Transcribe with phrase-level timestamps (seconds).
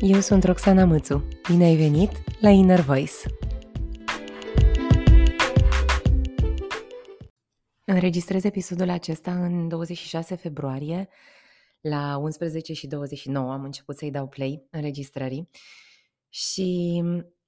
[0.00, 1.28] eu sunt Roxana Mățu.
[1.48, 3.12] Bine ai venit la Inner Voice!
[7.84, 11.08] Înregistrez episodul acesta în 26 februarie,
[11.80, 15.48] la 11 și 29 am început să-i dau play înregistrării
[16.28, 17.00] și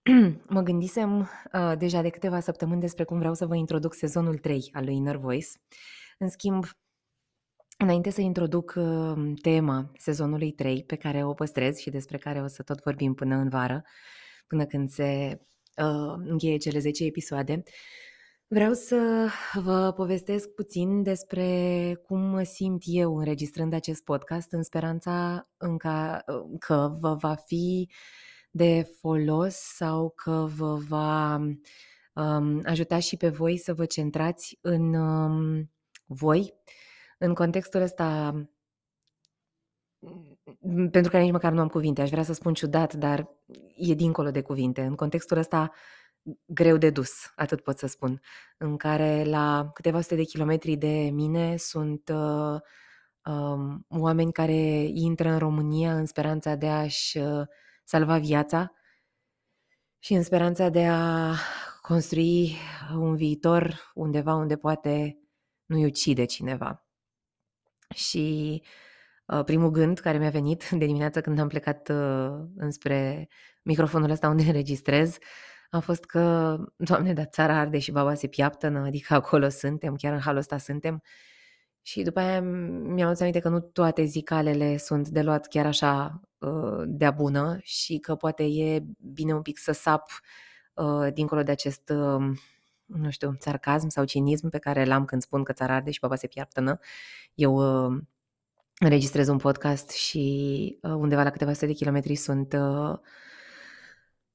[0.55, 4.71] mă gândisem uh, deja de câteva săptămâni despre cum vreau să vă introduc sezonul 3
[4.73, 5.49] al lui Inner Voice.
[6.19, 6.65] În schimb,
[7.83, 12.47] Înainte să introduc uh, tema sezonului 3, pe care o păstrez și despre care o
[12.47, 13.85] să tot vorbim până în vară,
[14.47, 15.41] până când se
[15.77, 17.63] uh, încheie cele 10 episoade,
[18.47, 21.49] vreau să vă povestesc puțin despre
[22.07, 27.35] cum mă simt eu înregistrând acest podcast, în speranța în ca, uh, că vă va
[27.35, 27.91] fi
[28.51, 31.35] de folos sau că vă va
[32.15, 35.71] um, ajuta și pe voi să vă centrați în um,
[36.07, 36.55] voi,
[37.23, 38.33] în contextul ăsta,
[40.91, 43.29] pentru că nici măcar nu am cuvinte, aș vrea să spun ciudat, dar
[43.77, 44.83] e dincolo de cuvinte.
[44.83, 45.71] În contextul ăsta,
[46.47, 48.21] greu de dus, atât pot să spun,
[48.59, 52.61] în care la câteva sute de kilometri de mine sunt uh,
[53.25, 57.47] um, oameni care intră în România în speranța de a-și uh,
[57.85, 58.73] salva viața
[59.99, 61.35] și în speranța de a
[61.83, 62.57] construi
[62.95, 65.19] un viitor undeva unde poate
[65.67, 66.90] nu-i ucide cineva.
[67.95, 68.63] Și
[69.27, 73.29] uh, primul gând care mi-a venit de dimineață când am plecat uh, înspre
[73.63, 75.19] microfonul ăsta unde înregistrez
[75.71, 80.13] a fost că, Doamne, dar țara arde și baba se piaptănă, adică acolo suntem, chiar
[80.13, 81.03] în halul ăsta suntem.
[81.83, 86.21] Și după aia mi-am adus aminte că nu toate zicalele sunt de luat chiar așa
[86.39, 90.11] uh, de-a bună și că poate e bine un pic să sap
[90.75, 92.39] uh, dincolo de acest uh,
[92.95, 96.17] nu știu, sarcasm sau cinism pe care l-am când spun că țara arde și baba
[96.17, 96.79] se piartănă.
[97.35, 98.01] Eu uh,
[98.79, 102.53] înregistrez un podcast și uh, undeva la câteva sute de kilometri sunt...
[102.53, 102.99] Uh,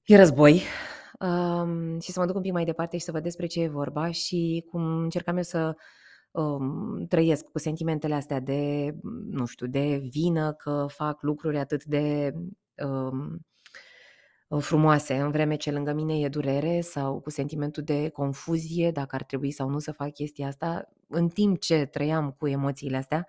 [0.04, 0.62] e război
[1.20, 3.68] um, și să mă duc un pic mai departe și să văd despre ce e
[3.68, 5.76] vorba și cum încercam eu să
[6.32, 8.94] um, trăiesc cu sentimentele astea de,
[9.30, 13.40] nu știu, de vină că fac lucruri atât de um, Uh,
[14.60, 19.24] frumoase, în vreme ce lângă mine e durere sau cu sentimentul de confuzie, dacă ar
[19.24, 23.28] trebui sau nu să fac chestia asta, în timp ce trăiam cu emoțiile astea,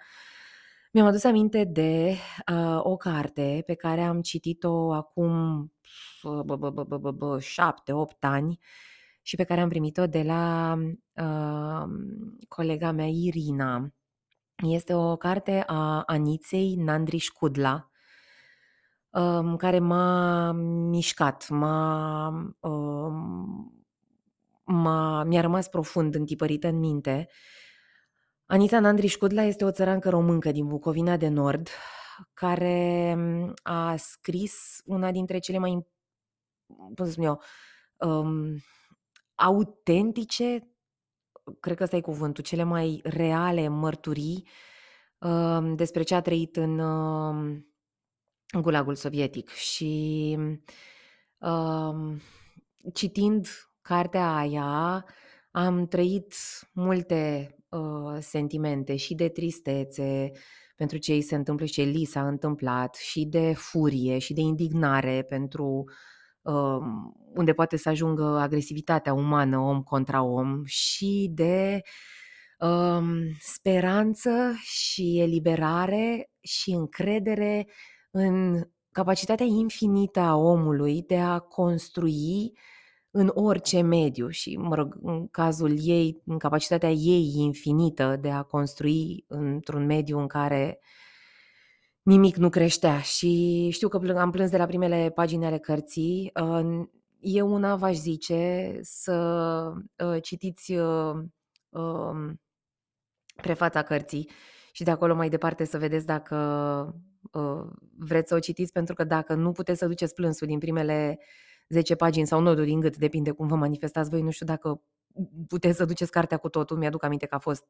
[0.93, 2.15] mi-am adus aminte de
[2.53, 5.73] uh, o carte pe care am citit-o acum
[7.39, 8.59] șapte, opt ani
[9.23, 10.77] și pe care am primit-o de la
[11.15, 11.91] uh,
[12.49, 13.95] colega mea Irina.
[14.57, 17.91] Este o carte a Aniței Nandriș Kudla,
[19.17, 20.53] um, care m-a
[20.91, 22.29] mișcat, m-a,
[22.61, 23.85] um,
[24.65, 27.29] m-a, mi-a rămas profund întipărită în minte.
[28.47, 31.69] Anita Nandriș Cudla este o țărancă româncă din Bucovina de Nord,
[32.33, 35.87] care mm, a scris una dintre cele mai,
[36.67, 37.43] cum să spun eu,
[37.97, 38.57] um,
[39.35, 40.71] autentice,
[41.61, 44.49] cred că ăsta e cuvântul, cele mai reale mărturii
[45.19, 47.67] um, despre ce a trăit în, um,
[48.61, 50.37] gulagul sovietic și
[51.39, 52.21] um,
[52.95, 53.47] citind
[53.81, 55.05] cartea aia
[55.51, 56.35] am trăit
[56.73, 60.31] multe uh, sentimente și de tristețe
[60.77, 64.41] pentru ce îi se întâmplă și ce li s-a întâmplat și de furie și de
[64.41, 65.85] indignare pentru
[66.43, 66.79] uh,
[67.35, 71.81] unde poate să ajungă agresivitatea umană om contra om și de
[72.59, 73.03] uh,
[73.41, 77.67] speranță și eliberare și încredere
[78.19, 82.59] în capacitatea infinită a omului de a construi
[83.11, 88.43] în orice mediu și, mă rog, în cazul ei, în capacitatea ei infinită de a
[88.43, 90.81] construi într-un mediu în care
[92.03, 93.01] nimic nu creștea.
[93.01, 96.33] Și știu că am plâns de la primele pagini ale cărții.
[97.21, 99.13] Eu una v-aș zice să
[99.99, 101.25] ă, citiți ă,
[101.75, 102.15] ă,
[103.43, 104.31] prefața cărții
[104.77, 106.37] și de acolo mai departe să vedeți dacă
[106.87, 107.16] uh,
[107.99, 111.19] vreți să o citiți, pentru că dacă nu puteți să duceți plânsul din primele
[111.69, 114.83] 10 pagini sau nodul din gât, depinde cum vă manifestați voi, nu știu dacă
[115.49, 117.65] puteți să duceți cartea cu totul, mi-aduc aminte că a fost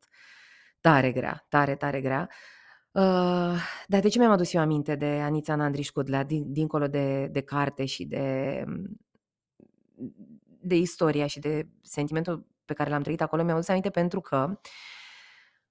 [0.81, 2.29] tare grea, tare, tare grea.
[2.91, 7.27] Uh, dar de ce mi-am adus eu aminte de Anița Nandriș Cudlea, din, dincolo de,
[7.27, 8.65] de carte și de,
[10.61, 14.47] de istoria și de sentimentul pe care l-am trăit acolo, mi-am adus aminte pentru că
[14.51, 14.57] uh,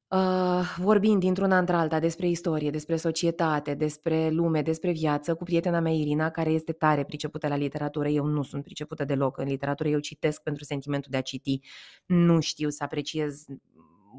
[0.07, 5.91] Uh, vorbind dintr-una într-alta despre istorie, despre societate, despre lume, despre viață, cu prietena mea
[5.91, 8.07] Irina, care este tare pricepută la literatură.
[8.07, 11.59] Eu nu sunt pricepută deloc în literatură, eu citesc pentru sentimentul de a citi.
[12.05, 13.45] Nu știu să apreciez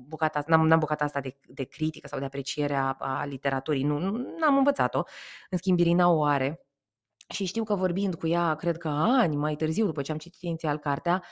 [0.09, 3.99] bucata, n-am, n-am bucata asta de, de critică sau de apreciere a, a literaturii, nu,
[3.99, 5.03] nu am învățat-o.
[5.50, 6.61] În schimb, Irina o are
[7.29, 10.43] și știu că vorbind cu ea, cred că ani mai târziu, după ce am citit
[10.43, 11.23] inițial cartea,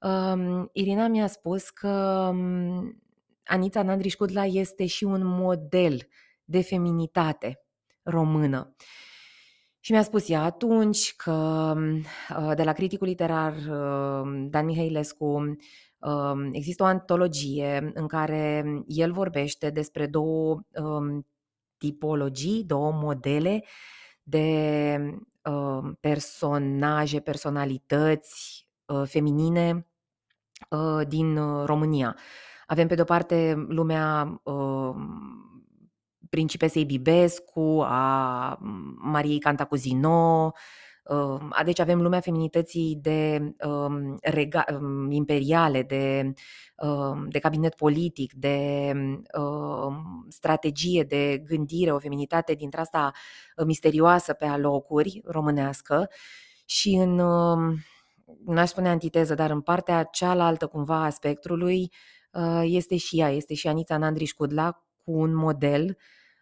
[0.00, 3.02] um, Irina mi-a spus că um,
[3.48, 6.08] Anița Nandriș Cudla este și un model
[6.44, 7.64] de feminitate
[8.02, 8.74] română.
[9.80, 11.74] Și mi-a spus ea atunci că
[12.38, 19.12] uh, de la criticul literar uh, Dan Mihailescu um, există o antologie în care el
[19.12, 21.26] vorbește despre două um,
[21.76, 23.64] tipologii, două modele
[24.22, 24.98] de
[25.44, 29.86] um, personaje, personalități uh, feminine
[31.08, 32.16] din România.
[32.70, 34.40] Avem pe de-o parte lumea
[36.30, 38.58] principesei Bibescu, a
[38.96, 40.52] Mariei Cantacuzino,
[41.04, 46.32] um, deci avem lumea feminității de um, rega, um, imperiale, de,
[46.76, 48.92] um, de cabinet politic, de
[49.38, 53.12] um, strategie, de gândire, o feminitate dintre asta
[53.56, 56.10] uh, misterioasă pe alocuri românească.
[56.64, 57.78] Și în, um,
[58.46, 62.17] n-aș spune antiteză, dar în partea cealaltă cumva a spectrului uh,
[62.62, 64.72] este și ea, este și Anita Nandriș Cudla
[65.04, 65.96] cu un model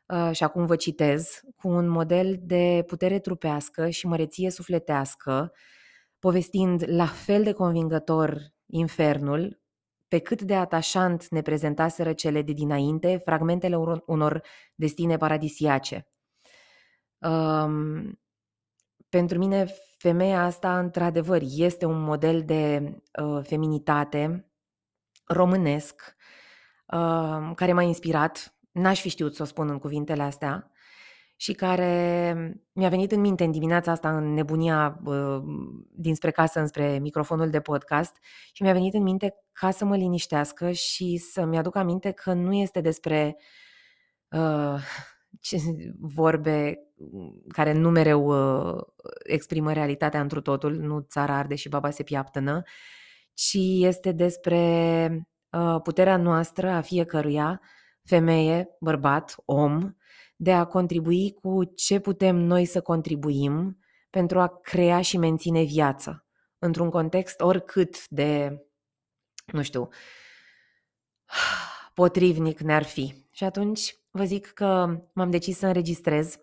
[0.07, 5.53] Uh, și acum vă citez, cu un model de putere trupească și măreție sufletească,
[6.19, 9.61] povestind la fel de convingător infernul,
[10.09, 14.43] pe cât de atașant ne prezentaseră cele de dinainte, fragmentele unor
[14.75, 16.09] destine paradisiace.
[17.19, 18.21] Um,
[19.09, 19.67] pentru mine,
[19.99, 24.51] femeia asta, într-adevăr, este un model de uh, feminitate
[25.27, 26.17] românesc
[26.87, 30.71] uh, care m-a inspirat n-aș fi știut să o spun în cuvintele astea
[31.37, 32.35] și care
[32.73, 35.43] mi-a venit în minte în dimineața asta în nebunia uh,
[35.91, 38.17] dinspre casă înspre microfonul de podcast
[38.53, 42.53] și mi-a venit în minte ca să mă liniștească și să-mi aduc aminte că nu
[42.53, 43.37] este despre
[44.29, 44.81] uh,
[45.41, 45.57] ce,
[46.01, 46.79] vorbe
[47.49, 48.83] care nu mereu uh,
[49.23, 52.63] exprimă realitatea întru totul, nu țara arde și baba se piaptănă,
[53.37, 55.09] ci este despre
[55.51, 57.61] uh, puterea noastră a fiecăruia
[58.05, 59.95] femeie, bărbat, om,
[60.37, 63.79] de a contribui cu ce putem noi să contribuim
[64.11, 66.27] pentru a crea și menține viață
[66.59, 68.63] într-un context oricât de,
[69.47, 69.89] nu știu,
[71.95, 73.27] potrivnic ne-ar fi.
[73.31, 76.37] Și atunci vă zic că m-am decis să înregistrez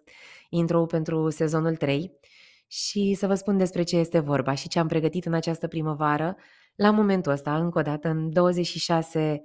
[0.50, 2.19] intro pentru sezonul 3
[2.68, 6.36] și să vă spun despre ce este vorba și ce am pregătit în această primăvară.
[6.75, 9.44] La momentul ăsta, încă o dată, în 26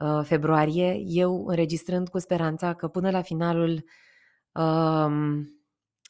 [0.00, 3.84] Uh, februarie, eu înregistrând cu speranța că până la finalul
[4.52, 5.48] um,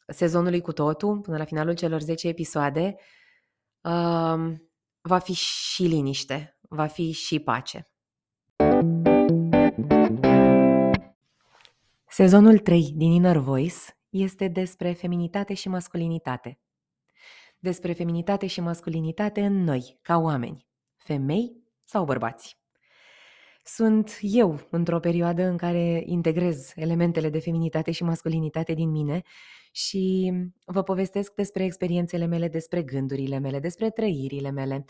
[0.07, 2.97] sezonului cu totul, până la finalul celor 10 episoade,
[3.81, 4.71] um,
[5.01, 7.91] va fi și liniște, va fi și pace.
[12.09, 13.77] Sezonul 3 din Inner Voice
[14.09, 16.61] este despre feminitate și masculinitate.
[17.63, 20.67] Despre feminitate și masculinitate în noi, ca oameni,
[20.97, 22.59] femei sau bărbați.
[23.65, 29.23] Sunt eu într-o perioadă în care integrez elementele de feminitate și masculinitate din mine
[29.73, 30.33] și
[30.65, 34.85] vă povestesc despre experiențele mele, despre gândurile mele, despre trăirile mele,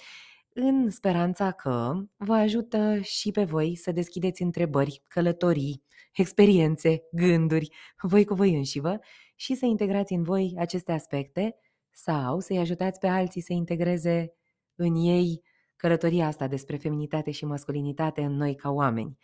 [0.54, 5.82] în speranța că vă ajută și pe voi să deschideți întrebări, călătorii,
[6.12, 7.68] experiențe, gânduri,
[8.02, 8.98] voi cu voi înșivă
[9.34, 11.56] și să integrați în voi aceste aspecte
[12.02, 14.32] sau să-i ajutați pe alții să integreze
[14.74, 15.42] în ei
[15.76, 19.18] călătoria asta despre feminitate și masculinitate în noi ca oameni.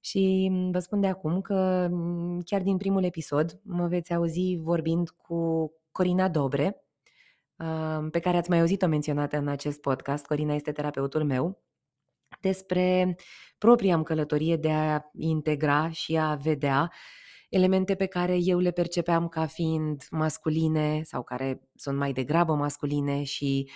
[0.00, 4.56] Și mm, vă spun de acum că mm, chiar din primul episod mă veți auzi
[4.60, 6.80] vorbind cu Corina Dobre,
[8.10, 10.26] pe care ați mai auzit-o menționată în acest podcast.
[10.26, 11.62] Corina este terapeutul meu
[12.40, 13.16] despre
[13.58, 16.92] propria am călătorie de a integra și a vedea
[17.48, 23.22] elemente pe care eu le percepeam ca fiind masculine sau care sunt mai degrabă masculine
[23.22, 23.70] și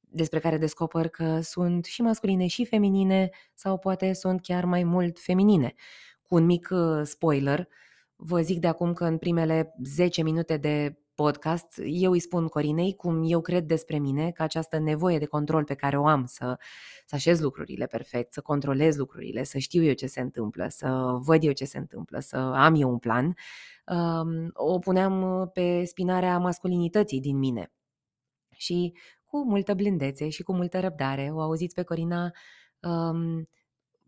[0.00, 5.18] despre care descoper că sunt și masculine și feminine sau poate sunt chiar mai mult
[5.18, 5.74] feminine.
[6.22, 7.68] Cu un mic uh, spoiler,
[8.16, 12.94] vă zic de acum că în primele 10 minute de podcast eu îi spun Corinei
[12.94, 16.58] cum eu cred despre mine că această nevoie de control pe care o am să,
[17.06, 21.44] să așez lucrurile perfect, să controlez lucrurile, să știu eu ce se întâmplă, să văd
[21.44, 23.34] eu ce se întâmplă, să am eu un plan,
[23.86, 27.72] um, o puneam pe spinarea masculinității din mine.
[28.50, 28.94] Și
[29.24, 31.30] cu multă blândețe și cu multă răbdare.
[31.32, 32.32] O auziți pe Corina
[32.80, 33.48] um,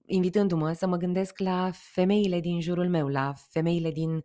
[0.06, 4.22] invitându-mă să mă gândesc la femeile din jurul meu, la femeile din uh,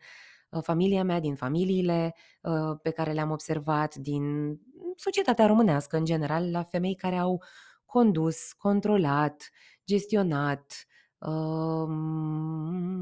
[0.61, 4.57] familia mea, din familiile uh, pe care le-am observat, din
[4.95, 7.43] societatea românească în general, la femei care au
[7.85, 9.49] condus, controlat,
[9.85, 10.85] gestionat,
[11.25, 11.87] Uh,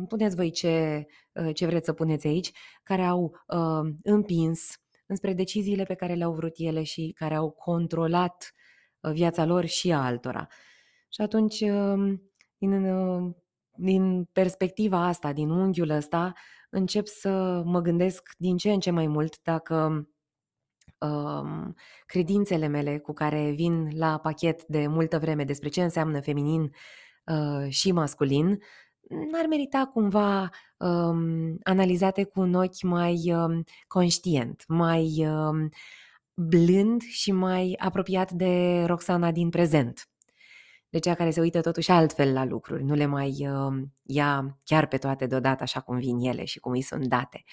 [0.08, 2.52] puneți voi ce, uh, ce vreți să puneți aici,
[2.84, 8.54] care au uh, împins, înspre deciziile pe care le-au vrut ele și care au controlat
[9.00, 10.48] uh, viața lor și a altora.
[11.10, 12.22] Și atunci, um,
[12.58, 13.36] din, uh,
[13.76, 16.34] din perspectiva asta, din unghiul ăsta,
[16.70, 20.08] încep să mă gândesc din ce în ce mai mult dacă
[21.00, 26.72] um, credințele mele cu care vin la pachet de multă vreme despre ce înseamnă feminin
[27.26, 28.60] uh, și masculin,
[29.32, 35.70] n-ar merita cumva um, analizate cu un ochi mai um, conștient, mai um,
[36.34, 40.10] blând și mai apropiat de Roxana din prezent
[40.90, 44.88] de cea care se uită totuși altfel la lucruri, nu le mai uh, ia chiar
[44.88, 47.44] pe toate deodată așa cum vin ele și cum îi sunt date.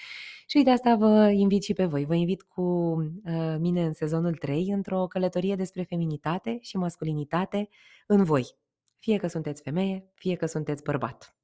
[0.49, 2.05] Și de asta vă invit și pe voi.
[2.05, 7.69] Vă invit cu uh, mine în sezonul 3 într-o călătorie despre feminitate și masculinitate
[8.05, 8.55] în voi.
[8.99, 11.35] Fie că sunteți femeie, fie că sunteți bărbat.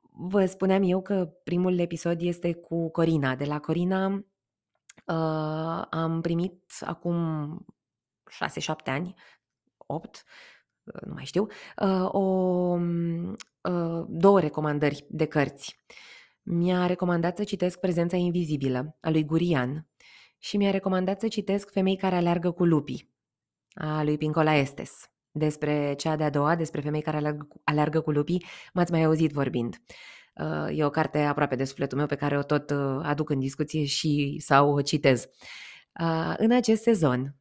[0.00, 3.34] Vă spuneam eu că primul episod este cu Corina.
[3.34, 4.06] De la Corina
[5.06, 7.66] uh, am primit acum
[8.62, 9.14] 6-7 ani,
[9.76, 10.24] 8,
[10.84, 11.46] nu mai știu,
[11.82, 12.20] uh, o,
[13.70, 15.82] uh, două recomandări de cărți.
[16.42, 19.88] Mi-a recomandat să citesc Prezența invizibilă a lui Gurian
[20.38, 23.12] și mi-a recomandat să citesc Femei care aleargă cu lupii
[23.74, 25.08] a lui Pincola Estes.
[25.30, 29.82] Despre cea de-a doua, despre femei care aleargă, aleargă cu lupii, m-ați mai auzit vorbind.
[30.34, 32.70] Uh, e o carte aproape de sufletul meu pe care o tot
[33.02, 35.28] aduc în discuție și sau o citez.
[36.36, 37.36] În acest sezon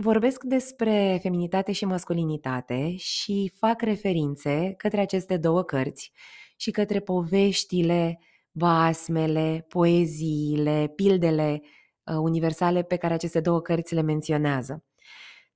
[0.00, 6.12] Vorbesc despre feminitate și masculinitate și fac referințe către aceste două cărți
[6.56, 8.18] și către poveștile,
[8.52, 14.84] basmele, poeziile, pildele uh, universale pe care aceste două cărți le menționează.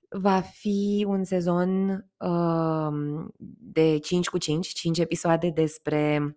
[0.08, 3.25] Va fi un sezon uh,
[3.58, 6.37] de 5 cu 5, 5 episoade despre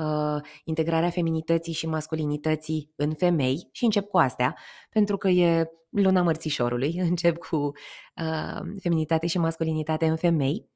[0.00, 4.56] uh, integrarea feminității și masculinității în femei și încep cu astea,
[4.90, 10.68] pentru că e luna mărțișorului, încep cu uh, feminitate și masculinitate în femei,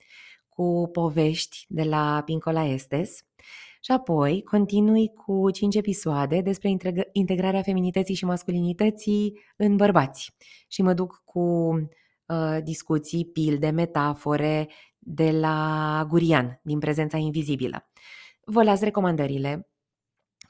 [0.48, 3.18] cu povești de la Pincola Estes.
[3.80, 6.76] Și apoi continui cu cinci episoade despre
[7.12, 10.36] integrarea feminității și masculinității în bărbați.
[10.68, 11.40] Și mă duc cu
[12.26, 17.90] uh, discuții, pilde, metafore de la Gurian, din prezența invizibilă.
[18.46, 19.68] Vă las recomandările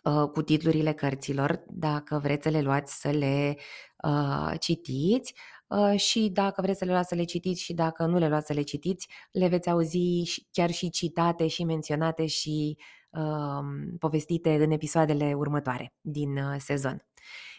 [0.05, 3.57] uh, cu titlurile cărților, dacă vreți să le luați să le
[4.05, 5.35] uh, citiți
[5.67, 8.47] uh, și dacă vreți să le luați să le citiți și dacă nu le luați
[8.47, 12.79] să le citiți, le veți auzi chiar și citate și menționate și
[13.11, 17.07] uh, povestite în episoadele următoare din uh, sezon.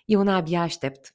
[0.06, 1.14] Eu una abia aștept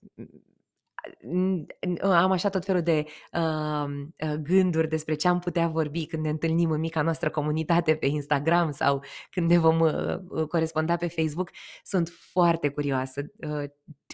[2.02, 6.70] am așa tot felul de uh, gânduri despre ce am putea vorbi când ne întâlnim
[6.70, 11.50] în mica noastră comunitate pe Instagram sau când ne vom uh, coresponda pe Facebook.
[11.82, 13.64] Sunt foarte curioasă uh,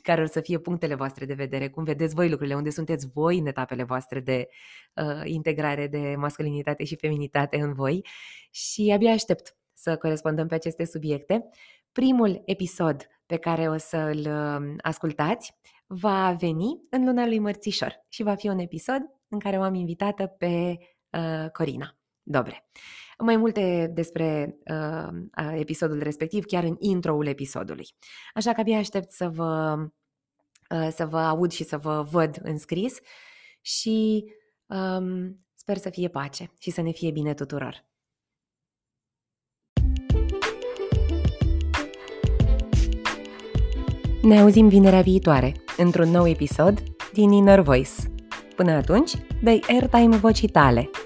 [0.02, 3.38] care o să fie punctele voastre de vedere, cum vedeți voi lucrurile, unde sunteți voi
[3.38, 4.48] în etapele voastre de
[4.94, 8.06] uh, integrare de masculinitate și feminitate în voi
[8.50, 11.48] și abia aștept să corespondăm pe aceste subiecte.
[11.92, 14.26] Primul episod pe care o să-l
[14.80, 15.54] ascultați
[15.86, 19.74] va veni în luna lui Mărțișor și va fi un episod în care o am
[19.74, 20.76] invitată pe
[21.10, 22.68] uh, Corina Dobre.
[23.18, 27.86] Mai multe despre uh, episodul respectiv chiar în intro-ul episodului.
[28.34, 29.76] Așa că abia aștept să vă,
[30.70, 32.98] uh, să vă aud și să vă văd în scris
[33.60, 34.24] și
[34.66, 37.86] um, sper să fie pace și să ne fie bine tuturor.
[44.26, 47.90] Ne auzim vinerea viitoare, într-un nou episod din Inner Voice.
[48.56, 50.90] Până atunci, dai airtime vocii tale–